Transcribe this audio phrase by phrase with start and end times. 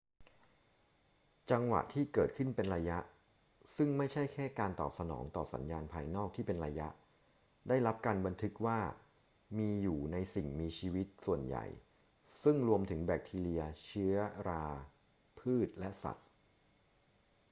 [1.51, 2.99] จังหวะที่เกิดขึ้นเป็นระยะ
[3.75, 6.87] ซึ่งไม่ใช่แค่การตอบสนองต่อสัญญาณภายนอกที่เป็นระยะ
[7.67, 8.79] ได้รับการบันทึกว่า
[9.57, 11.65] มีอยู่ในสิ่งมีชีวิตส่วนใหญ่
[12.43, 14.15] ซึ่งรวมถึงแบคทีเรีย เชื้อ
[14.47, 14.65] รา
[15.39, 16.27] พืช และสัตว์